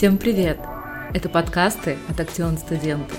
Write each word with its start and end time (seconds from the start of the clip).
Всем 0.00 0.16
привет! 0.16 0.58
Это 1.12 1.28
подкасты 1.28 1.98
от 2.08 2.18
Актион 2.18 2.56
Студенты. 2.56 3.14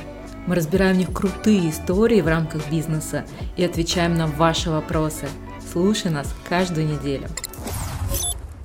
Мы 0.47 0.55
разбираем 0.55 0.95
в 0.95 0.97
них 0.97 1.13
крутые 1.13 1.69
истории 1.69 2.21
в 2.21 2.27
рамках 2.27 2.71
бизнеса 2.71 3.23
и 3.55 3.63
отвечаем 3.63 4.15
на 4.15 4.25
ваши 4.25 4.71
вопросы. 4.71 5.27
Слушай 5.71 6.09
нас 6.09 6.35
каждую 6.49 6.87
неделю. 6.87 7.27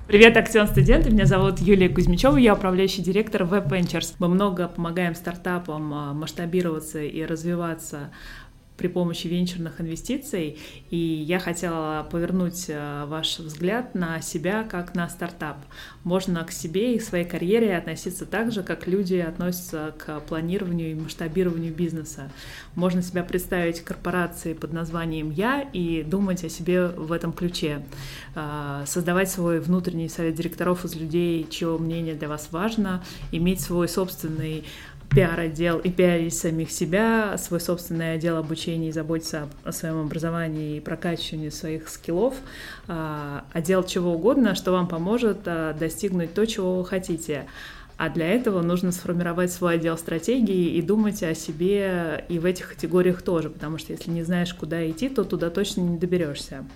Привет, 0.07 0.35
Актион 0.39 0.67
студенты! 0.67 1.11
Меня 1.11 1.27
зовут 1.27 1.59
Юлия 1.59 1.91
Кузьмичева, 1.91 2.39
я 2.39 2.55
управляющий 2.55 3.03
директор 3.03 3.43
Web 3.43 3.69
Ventures. 3.69 4.15
Мы 4.19 4.29
много 4.29 4.69
помогаем 4.69 5.15
стартапам 5.15 5.93
а, 5.93 6.15
масштабироваться 6.15 7.03
и 7.03 7.23
развиваться 7.23 8.13
при 8.77 8.89
помощи 8.89 9.27
венчурных 9.27 9.81
инвестиций, 9.81 10.59
и 10.91 10.97
я 10.97 11.39
хотела 11.39 12.07
повернуть 12.11 12.67
э, 12.69 13.05
ваш 13.07 13.39
взгляд 13.39 13.95
на 13.95 14.21
себя 14.21 14.65
как 14.65 14.95
на 14.95 15.09
стартап. 15.09 15.57
Можно 16.05 16.45
к 16.45 16.53
себе 16.53 16.95
и 16.95 17.01
своей 17.01 17.25
карьере 17.25 17.77
относиться 17.77 18.27
так 18.27 18.53
же, 18.53 18.63
как 18.63 18.87
люди 18.87 19.17
относятся 19.17 19.95
к 19.99 20.21
планированию 20.21 20.93
и 20.93 20.95
масштабированию 20.95 21.75
бизнеса. 21.75 22.31
Можно 22.75 23.03
себя 23.03 23.23
представить 23.23 23.81
корпорацией 23.81 24.55
под 24.55 24.73
названием 24.73 25.31
«Я» 25.31 25.63
и 25.73 26.03
думать 26.03 26.45
о 26.45 26.49
себе 26.49 26.89
в 26.89 27.13
этом 27.13 27.33
ключе. 27.33 27.85
Э, 28.35 28.85
создавать 28.87 29.31
свой 29.31 29.61
внутренний 29.61 30.09
совет 30.09 30.35
директоров 30.35 30.85
из 30.85 30.95
людей, 30.95 31.47
чье 31.49 31.79
мнение 31.79 32.15
для 32.15 32.29
вас 32.29 32.49
важно, 32.51 33.03
иметь 33.33 33.61
свой 33.61 33.89
собственный 33.89 34.65
пиар-отдел 35.11 35.79
и 35.79 35.91
пиарить 35.91 36.37
самих 36.37 36.71
себя, 36.71 37.37
свой 37.39 37.61
собственный 37.61 38.15
отдел 38.15 38.37
обучения 38.37 38.89
и 38.89 38.93
заботиться 38.93 39.49
о, 39.65 39.73
своем 39.73 40.01
образовании 40.01 40.77
и 40.77 40.81
прокачивании 40.81 41.49
своих 41.49 41.89
скиллов, 41.89 42.35
а, 42.89 43.45
отдел 43.53 43.83
чего 43.85 44.15
угодно, 44.15 44.55
что 44.55 44.73
вам 44.73 44.89
поможет 44.89 45.39
а, 45.47 45.73
достигнуть 45.73 46.35
то, 46.35 46.47
чего 46.47 46.79
вы 46.79 46.85
хотите. 46.85 47.47
А 47.99 48.11
для 48.11 48.29
этого 48.29 48.61
нужно 48.61 48.93
сформировать 48.93 49.51
свой 49.51 49.77
отдел 49.77 49.97
стратегии 49.97 50.75
и 50.77 50.83
думать 50.83 51.23
о 51.23 51.35
себе 51.35 52.27
и 52.29 52.39
в 52.39 52.45
этих 52.45 52.69
категориях 52.71 53.23
тоже, 53.23 53.49
потому 53.49 53.79
что 53.79 53.93
если 53.93 54.11
не 54.11 54.23
знаешь, 54.23 54.53
куда 54.53 54.89
идти, 54.91 55.09
то 55.09 55.25
туда 55.25 55.49
точно 55.49 55.81
не 55.81 55.99
доберешься. 55.99 56.67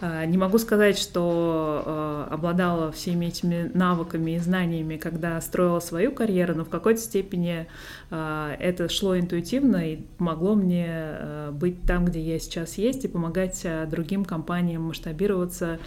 А, 0.00 0.24
не 0.26 0.36
могу 0.36 0.58
сказать, 0.58 0.98
что 0.98 1.82
а, 1.86 2.28
обладала 2.30 2.90
всеми 2.92 3.26
этими 3.26 3.70
навыками 3.74 4.32
и 4.32 4.38
знаниями, 4.38 4.96
когда 4.96 5.40
строила 5.40 5.80
свою 5.80 6.12
карьеру, 6.12 6.54
но 6.54 6.64
в 6.64 6.68
какой-то 6.68 7.00
степени 7.00 7.66
а, 8.10 8.54
это 8.58 8.88
шло 8.88 9.18
интуитивно 9.18 9.92
и 9.92 9.96
помогло 10.18 10.54
мне 10.54 11.16
быть 11.52 11.82
там, 11.82 12.04
где 12.06 12.20
я 12.20 12.38
сейчас 12.38 12.78
есть, 12.78 13.04
и 13.04 13.08
помогать 13.08 13.66
другим 13.88 14.24
компаниям 14.24 14.82
масштабироваться 14.82 15.78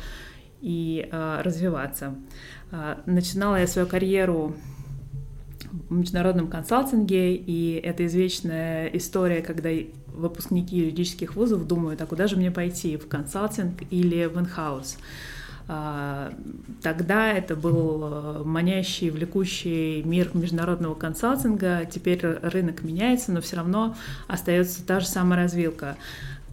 и 0.61 1.07
развиваться. 1.11 2.15
Начинала 3.05 3.57
я 3.57 3.67
свою 3.67 3.87
карьеру 3.87 4.55
в 5.89 5.93
международном 5.93 6.47
консалтинге, 6.47 7.35
и 7.35 7.79
это 7.83 8.05
извечная 8.05 8.87
история, 8.87 9.41
когда 9.41 9.69
выпускники 10.07 10.77
юридических 10.77 11.35
вузов 11.35 11.67
думают, 11.67 12.01
а 12.01 12.05
куда 12.05 12.27
же 12.27 12.35
мне 12.35 12.51
пойти, 12.51 12.97
в 12.97 13.07
консалтинг 13.07 13.83
или 13.91 14.25
в 14.25 14.39
инхаус. 14.39 14.97
Тогда 16.81 17.33
это 17.33 17.57
был 17.57 18.01
э, 18.01 18.43
манящий, 18.45 19.09
влекущий 19.09 20.01
мир 20.03 20.29
международного 20.33 20.95
консалтинга. 20.95 21.83
Теперь 21.91 22.25
рынок 22.25 22.83
меняется, 22.83 23.33
но 23.33 23.41
все 23.41 23.57
равно 23.57 23.97
остается 24.29 24.85
та 24.85 25.01
же 25.01 25.07
самая 25.07 25.43
развилка. 25.43 25.97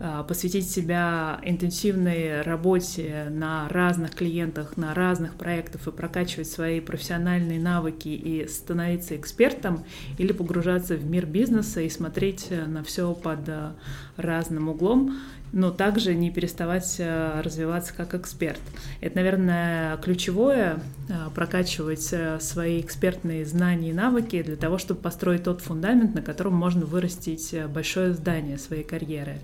А, 0.01 0.25
посвятить 0.25 0.69
себя 0.69 1.39
интенсивной 1.45 2.43
работе 2.43 3.29
на 3.31 3.69
разных 3.69 4.13
клиентах, 4.13 4.77
на 4.77 4.93
разных 4.93 5.35
проектах 5.35 5.87
и 5.87 5.93
прокачивать 5.93 6.49
свои 6.49 6.81
профессиональные 6.81 7.61
навыки 7.61 8.09
и 8.09 8.49
становиться 8.49 9.17
экспертом 9.17 9.85
или 10.19 10.33
погружаться 10.33 10.97
в 10.97 11.05
мир 11.05 11.27
бизнеса 11.27 11.81
и 11.81 11.89
смотреть 11.89 12.49
на 12.51 12.83
все 12.83 13.15
под 13.15 13.49
э, 13.49 13.71
разным 14.17 14.69
углом 14.69 15.17
но 15.55 15.71
также 15.71 16.15
не 16.15 16.31
переставать 16.33 16.97
э, 16.99 17.41
развиваться 17.41 17.95
как 17.95 18.15
эксперт. 18.15 18.59
Это, 19.01 19.17
наверное, 19.17 19.97
ключевое 19.99 20.81
э, 21.09 21.13
прокачивать 21.33 22.09
э, 22.11 22.41
свои 22.41 22.81
экспертные 22.81 23.47
знания 23.47 23.91
и 23.91 23.93
навыки 23.93 24.43
для 24.43 24.57
того, 24.57 24.79
чтобы 24.79 25.01
построить 25.01 25.45
тот 25.45 25.61
фундамент, 25.61 26.13
на 26.13 26.23
котором 26.23 26.55
можно 26.55 26.85
вырастить 26.85 27.55
большое 27.69 28.15
здание 28.15 28.59
своей 28.59 28.83
карьеры. 28.83 29.39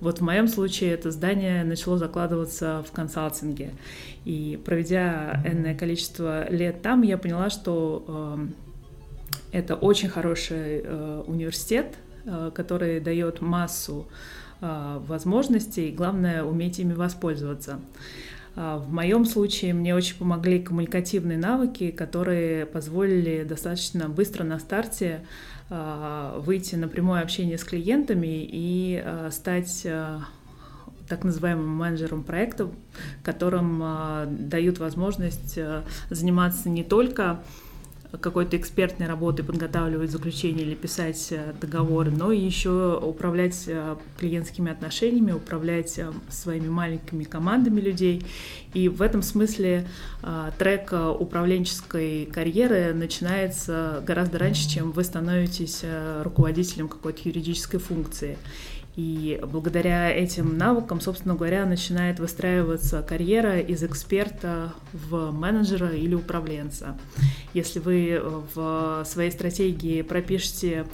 Вот 0.00 0.18
в 0.18 0.22
моем 0.22 0.48
случае 0.48 0.92
это 0.92 1.10
здание 1.10 1.64
начало 1.64 1.98
закладываться 1.98 2.84
в 2.86 2.92
консалтинге. 2.92 3.72
И 4.24 4.60
проведя 4.64 5.42
энное 5.44 5.74
количество 5.74 6.50
лет 6.50 6.82
там, 6.82 7.02
я 7.02 7.16
поняла, 7.18 7.50
что 7.50 8.38
это 9.52 9.76
очень 9.76 10.08
хороший 10.08 10.80
университет, 11.22 11.94
который 12.54 13.00
дает 13.00 13.40
массу 13.40 14.06
возможностей, 14.60 15.90
главное 15.90 16.42
уметь 16.42 16.78
ими 16.78 16.92
воспользоваться. 16.94 17.80
А, 18.56 18.78
в 18.78 18.90
моем 18.90 19.24
случае 19.24 19.74
мне 19.74 19.94
очень 19.94 20.16
помогли 20.16 20.60
коммуникативные 20.60 21.38
навыки, 21.38 21.90
которые 21.90 22.66
позволили 22.66 23.44
достаточно 23.44 24.08
быстро 24.08 24.44
на 24.44 24.58
старте 24.58 25.24
а, 25.70 26.38
выйти 26.40 26.74
на 26.76 26.88
прямое 26.88 27.22
общение 27.22 27.58
с 27.58 27.64
клиентами 27.64 28.46
и 28.50 29.04
стать 29.30 29.86
так 31.08 31.22
называемым 31.22 31.68
менеджером 31.68 32.22
проекта, 32.22 32.70
которым 33.22 33.82
дают 34.48 34.78
возможность 34.78 35.58
заниматься 36.08 36.70
не 36.70 36.82
только 36.82 37.42
какой-то 38.20 38.56
экспертной 38.56 39.06
работы, 39.06 39.42
подготавливать 39.42 40.10
заключение 40.10 40.64
или 40.64 40.74
писать 40.74 41.28
э, 41.30 41.52
договоры, 41.60 42.10
но 42.10 42.32
и 42.32 42.40
еще 42.40 42.98
управлять 43.02 43.64
э, 43.66 43.96
клиентскими 44.18 44.70
отношениями, 44.70 45.32
управлять 45.32 45.98
э, 45.98 46.12
своими 46.28 46.68
маленькими 46.68 47.24
командами 47.24 47.80
людей. 47.80 48.24
И 48.72 48.88
в 48.88 49.02
этом 49.02 49.22
смысле 49.22 49.86
трек 50.58 50.92
управленческой 50.92 52.26
карьеры 52.26 52.92
начинается 52.92 54.02
гораздо 54.04 54.38
раньше, 54.38 54.68
чем 54.68 54.90
вы 54.90 55.04
становитесь 55.04 55.84
руководителем 56.22 56.88
какой-то 56.88 57.20
юридической 57.24 57.78
функции. 57.78 58.36
И 58.96 59.40
благодаря 59.42 60.10
этим 60.10 60.56
навыкам, 60.56 61.00
собственно 61.00 61.34
говоря, 61.34 61.66
начинает 61.66 62.20
выстраиваться 62.20 63.02
карьера 63.02 63.58
из 63.58 63.82
эксперта 63.82 64.72
в 64.92 65.32
менеджера 65.32 65.90
или 65.90 66.14
управленца. 66.14 66.96
Если 67.54 67.80
вы 67.80 68.10
э, 68.10 68.42
в 68.54 69.04
своей 69.04 69.32
стратегии 69.32 70.02
пропишете 70.02 70.86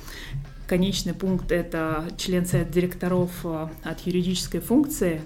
конечный 0.67 1.15
пункт— 1.15 1.53
это 1.53 2.05
член 2.17 2.47
совета 2.47 2.73
директоров 2.73 3.31
э, 3.45 3.69
от 3.83 4.01
юридической 4.07 4.61
функции, 4.61 5.21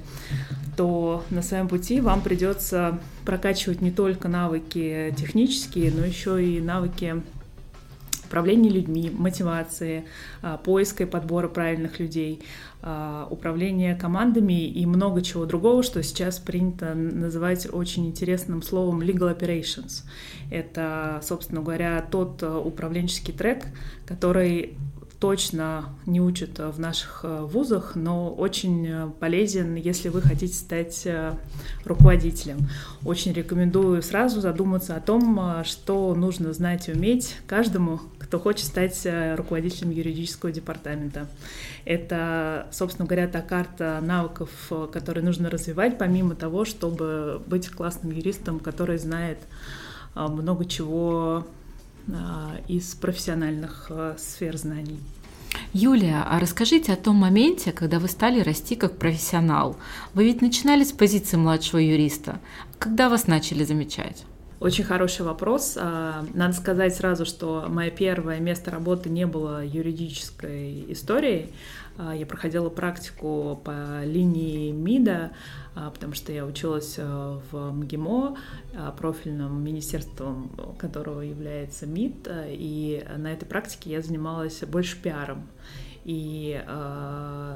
то 0.77 1.23
на 1.31 1.43
своем 1.43 1.69
пути 1.69 2.01
вам 2.01 2.23
придется 2.23 2.99
прокачивать 3.25 3.83
не 3.83 3.93
только 3.93 4.27
навыки 4.27 5.15
технические, 5.17 5.93
но 5.93 6.05
еще 6.05 6.45
и 6.45 6.61
навыки 6.61 7.23
управления 8.27 8.71
людьми, 8.71 9.11
мотивации, 9.13 10.05
а, 10.43 10.57
поиска 10.57 11.05
и 11.05 11.07
подбора 11.07 11.49
правильных 11.49 11.99
людей, 11.99 12.43
а, 12.83 13.27
управления 13.31 13.95
командами 13.95 14.67
и 14.67 14.85
много 14.85 15.23
чего 15.23 15.47
другого, 15.47 15.83
что 15.83 16.03
сейчас 16.03 16.39
принято 16.39 16.95
называть 16.95 17.67
очень 17.73 18.07
интересным 18.07 18.63
словом 18.63 19.01
legal 19.01 19.37
operations. 19.37 20.03
Это, 20.51 21.21
собственно 21.23 21.63
говоря, 21.63 22.07
тот 22.11 22.43
а, 22.43 22.59
управленческий 22.59 23.33
трек, 23.33 23.65
который 24.07 24.77
точно 25.21 25.87
не 26.07 26.21
учат 26.21 26.59
в 26.59 26.79
наших 26.79 27.21
э, 27.23 27.43
вузах, 27.43 27.93
но 27.95 28.33
очень 28.33 28.87
э, 28.87 29.11
полезен, 29.21 29.75
если 29.75 30.09
вы 30.09 30.21
хотите 30.21 30.55
стать 30.55 31.03
э, 31.07 31.35
руководителем. 31.85 32.59
Очень 33.05 33.33
рекомендую 33.33 34.03
сразу 34.03 34.41
задуматься 34.41 34.97
о 34.97 35.01
том, 35.01 35.63
что 35.65 36.15
нужно 36.15 36.53
знать 36.53 36.89
и 36.89 36.93
уметь 36.93 37.37
каждому, 37.47 38.01
кто 38.19 38.39
хочет 38.39 38.67
стать 38.67 39.07
руководителем 39.37 39.91
юридического 39.91 40.51
департамента. 40.51 41.27
Это, 41.85 42.67
собственно 42.73 43.07
говоря, 43.07 43.29
та 43.29 43.43
карта 43.43 44.01
навыков, 44.03 44.51
которые 44.93 45.25
нужно 45.25 45.51
развивать, 45.51 45.99
помимо 45.99 46.35
того, 46.35 46.65
чтобы 46.65 47.43
быть 47.47 47.69
классным 47.69 48.13
юристом, 48.13 48.59
который 48.59 48.99
знает 48.99 49.39
много 50.15 50.65
чего 50.65 51.47
из 52.69 52.95
профессиональных 52.95 53.91
сфер 54.19 54.57
знаний. 54.57 55.01
Юлия, 55.73 56.25
а 56.27 56.39
расскажите 56.39 56.93
о 56.93 56.97
том 56.97 57.17
моменте, 57.17 57.73
когда 57.73 57.99
вы 57.99 58.09
стали 58.09 58.41
расти 58.41 58.77
как 58.77 58.99
профессионал. 58.99 59.77
Вы 60.13 60.25
ведь 60.25 60.41
начинали 60.41 60.85
с 60.85 60.93
позиции 60.93 61.37
младшего 61.37 61.79
юриста. 61.79 62.39
Когда 62.79 63.09
вас 63.09 63.27
начали 63.27 63.65
замечать? 63.65 64.25
Очень 64.61 64.85
хороший 64.85 65.27
вопрос. 65.27 65.77
А, 65.79 66.25
надо 66.33 66.55
сказать 66.55 66.95
сразу, 66.95 67.27
что 67.27 67.67
мое 67.69 67.91
первое 67.91 68.41
место 68.41 68.71
работы 68.71 69.11
не 69.11 69.27
было 69.27 69.65
юридической 69.65 70.87
историей. 70.93 71.53
А, 71.97 72.15
я 72.15 72.27
проходила 72.27 72.71
практику 72.71 73.61
по 73.65 74.05
линии 74.05 74.73
МИДа, 74.73 75.33
а, 75.75 75.91
потому 75.91 76.15
что 76.15 76.33
я 76.33 76.45
училась 76.45 76.97
э, 76.99 77.41
в 77.51 77.73
МГИМО, 77.73 78.37
профильном 78.97 79.63
министерством 79.63 80.51
которого 80.79 81.21
является 81.21 81.87
МИД, 81.87 82.29
и 82.49 83.05
на 83.17 83.33
этой 83.33 83.47
практике 83.47 83.91
я 83.91 84.03
занималась 84.03 84.61
больше 84.63 85.01
пиаром. 85.01 85.47
И 86.05 86.63
э, 86.67 87.54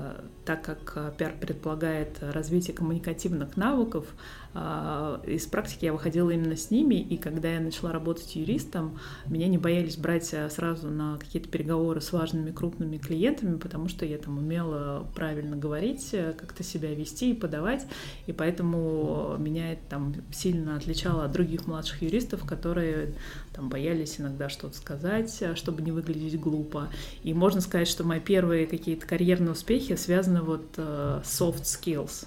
так 0.49 0.63
как 0.63 1.15
пиар 1.19 1.35
предполагает 1.39 2.17
развитие 2.23 2.75
коммуникативных 2.75 3.59
навыков, 3.59 4.07
э, 4.55 5.19
из 5.27 5.45
практики 5.47 5.85
я 5.85 5.93
выходила 5.93 6.31
именно 6.31 6.57
с 6.57 6.71
ними, 6.71 6.95
и 6.95 7.19
когда 7.19 7.53
я 7.53 7.61
начала 7.61 7.93
работать 7.93 8.35
юристом, 8.35 8.99
меня 9.27 9.47
не 9.47 9.59
боялись 9.59 9.99
брать 9.99 10.35
сразу 10.49 10.89
на 10.89 11.19
какие-то 11.19 11.51
переговоры 11.51 12.01
с 12.01 12.15
важными 12.15 12.51
крупными 12.51 12.97
клиентами, 12.97 13.59
потому 13.59 13.89
что 13.89 14.07
я 14.07 14.17
там 14.17 14.39
умела 14.39 15.07
правильно 15.15 15.55
говорить, 15.55 16.13
как-то 16.13 16.63
себя 16.63 16.95
вести 16.95 17.33
и 17.33 17.35
подавать, 17.35 17.87
и 18.27 18.33
поэтому 18.33 19.37
меня 19.39 19.75
это 19.75 19.83
там 19.91 20.15
сильно 20.33 20.77
отличало 20.77 21.27
от 21.27 21.33
других 21.33 21.67
младших 21.67 22.01
юристов, 22.01 22.47
которые 22.47 23.13
там 23.53 23.69
боялись 23.69 24.19
иногда 24.19 24.49
что-то 24.49 24.79
сказать, 24.79 25.43
чтобы 25.57 25.83
не 25.83 25.93
выглядеть 25.93 26.41
глупо. 26.41 26.89
И 27.23 27.35
можно 27.35 27.61
сказать, 27.61 27.89
что 27.89 28.03
мои 28.03 28.21
первые 28.21 28.67
какие-то 28.67 29.07
карьерные 29.07 29.51
успехи 29.51 29.97
связаны 29.97 30.38
вот 30.43 30.67
э, 30.77 31.21
soft 31.25 31.63
skills. 31.63 32.27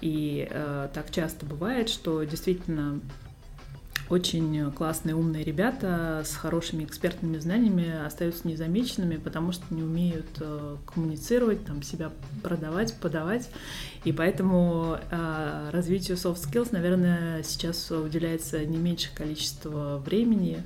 И 0.00 0.46
э, 0.48 0.88
так 0.94 1.10
часто 1.10 1.44
бывает, 1.44 1.88
что 1.88 2.22
действительно 2.22 3.00
очень 4.08 4.72
классные, 4.72 5.14
умные 5.14 5.44
ребята 5.44 6.22
с 6.24 6.34
хорошими 6.34 6.84
экспертными 6.84 7.38
знаниями 7.38 8.06
остаются 8.06 8.48
незамеченными, 8.48 9.16
потому 9.16 9.52
что 9.52 9.62
не 9.74 9.82
умеют 9.82 10.26
э, 10.40 10.76
коммуницировать, 10.86 11.64
там, 11.66 11.82
себя 11.82 12.10
продавать, 12.42 12.94
подавать. 12.94 13.50
И 14.04 14.12
поэтому 14.12 14.98
э, 15.10 15.70
развитию 15.72 16.16
soft 16.16 16.42
skills, 16.50 16.68
наверное, 16.72 17.42
сейчас 17.42 17.90
уделяется 17.90 18.64
не 18.64 18.78
меньшее 18.78 19.14
количество 19.14 19.98
времени, 19.98 20.64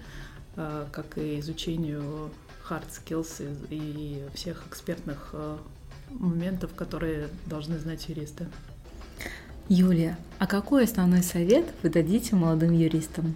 э, 0.55 0.87
как 0.93 1.19
и 1.19 1.41
изучению 1.41 2.31
hard 2.69 2.85
skills 2.91 3.43
и, 3.71 3.77
и 3.77 4.25
всех 4.35 4.65
экспертных 4.69 5.31
э, 5.33 5.57
моментов, 6.19 6.75
которые 6.75 7.29
должны 7.47 7.79
знать 7.79 8.09
юристы. 8.09 8.47
Юлия, 9.69 10.19
а 10.39 10.47
какой 10.47 10.85
основной 10.85 11.23
совет 11.23 11.67
вы 11.83 11.89
дадите 11.89 12.35
молодым 12.37 12.73
юристам? 12.73 13.35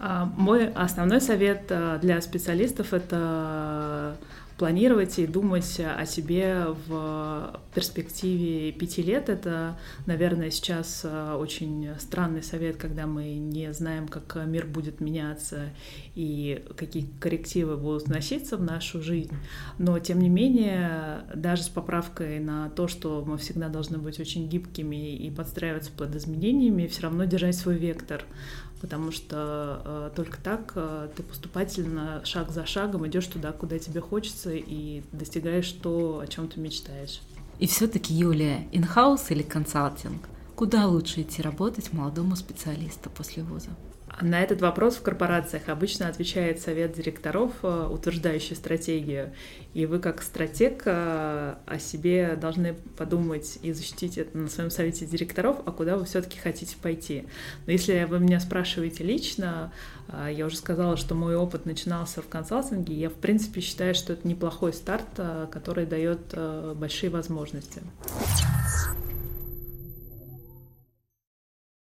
А, 0.00 0.26
мой 0.36 0.68
основной 0.72 1.20
совет 1.20 1.66
э, 1.70 1.98
для 2.00 2.20
специалистов 2.20 2.92
это 2.92 4.16
планировать 4.58 5.18
и 5.20 5.26
думать 5.26 5.80
о 5.80 6.04
себе 6.04 6.66
в 6.88 7.60
перспективе 7.74 8.72
пяти 8.72 9.02
лет. 9.02 9.28
Это, 9.28 9.78
наверное, 10.06 10.50
сейчас 10.50 11.02
э, 11.04 11.34
очень 11.34 11.90
странный 11.98 12.42
совет, 12.42 12.76
когда 12.76 13.06
мы 13.06 13.34
не 13.34 13.72
знаем, 13.72 14.08
как 14.08 14.36
мир 14.46 14.66
будет 14.66 15.00
меняться 15.00 15.70
и 16.16 16.64
какие 16.76 17.06
коррективы 17.20 17.76
будут 17.76 18.08
вноситься 18.08 18.56
в 18.56 18.62
нашу 18.62 19.00
жизнь. 19.00 19.32
Но, 19.78 19.96
тем 20.00 20.18
не 20.18 20.28
менее, 20.28 21.22
даже 21.34 21.62
с 21.62 21.68
поправкой 21.68 22.40
на 22.40 22.68
то, 22.70 22.88
что 22.88 23.24
мы 23.24 23.38
всегда 23.38 23.68
должны 23.68 23.98
быть 23.98 24.18
очень 24.18 24.48
гибкими 24.48 25.14
и 25.14 25.30
подстраиваться 25.30 25.92
под 25.96 26.16
изменениями, 26.16 26.88
все 26.88 27.02
равно 27.02 27.24
держать 27.24 27.54
свой 27.54 27.76
вектор 27.76 28.24
потому 28.80 29.12
что 29.12 29.82
э, 29.84 30.10
только 30.14 30.38
так 30.40 30.72
э, 30.74 31.08
ты 31.16 31.22
поступательно, 31.22 32.24
шаг 32.24 32.50
за 32.50 32.66
шагом 32.66 33.06
идешь 33.06 33.26
туда, 33.26 33.52
куда 33.52 33.78
тебе 33.78 34.00
хочется, 34.00 34.50
и 34.52 35.02
достигаешь 35.12 35.70
то, 35.72 36.20
о 36.20 36.26
чем 36.26 36.48
ты 36.48 36.60
мечтаешь. 36.60 37.20
И 37.58 37.66
все-таки, 37.66 38.14
Юлия, 38.14 38.68
инхаус 38.72 39.30
или 39.30 39.42
консалтинг? 39.42 40.28
Куда 40.54 40.86
лучше 40.86 41.22
идти 41.22 41.42
работать 41.42 41.92
молодому 41.92 42.36
специалисту 42.36 43.10
после 43.10 43.42
вуза? 43.42 43.70
На 44.20 44.42
этот 44.42 44.60
вопрос 44.60 44.96
в 44.96 45.02
корпорациях 45.02 45.68
обычно 45.68 46.08
отвечает 46.08 46.60
совет 46.60 46.92
директоров, 46.92 47.52
э, 47.62 47.88
утверждающий 47.88 48.56
стратегию. 48.56 49.32
И 49.74 49.86
вы 49.86 50.00
как 50.00 50.22
стратег 50.22 50.82
э, 50.86 51.54
о 51.64 51.78
себе 51.78 52.36
должны 52.40 52.74
подумать 52.96 53.58
и 53.62 53.72
защитить 53.72 54.18
это 54.18 54.36
на 54.36 54.48
своем 54.48 54.70
совете 54.70 55.06
директоров, 55.06 55.58
а 55.66 55.70
куда 55.70 55.96
вы 55.96 56.04
все-таки 56.04 56.38
хотите 56.38 56.76
пойти. 56.82 57.26
Но 57.66 57.72
если 57.72 58.04
вы 58.04 58.18
меня 58.18 58.40
спрашиваете 58.40 59.04
лично, 59.04 59.72
э, 60.08 60.30
я 60.32 60.46
уже 60.46 60.56
сказала, 60.56 60.96
что 60.96 61.14
мой 61.14 61.36
опыт 61.36 61.64
начинался 61.64 62.20
в 62.20 62.28
консалтинге, 62.28 62.94
я 62.94 63.10
в 63.10 63.14
принципе 63.14 63.60
считаю, 63.60 63.94
что 63.94 64.14
это 64.14 64.26
неплохой 64.26 64.72
старт, 64.72 65.06
который 65.50 65.86
дает 65.86 66.34
большие 66.76 67.10
возможности. 67.10 67.82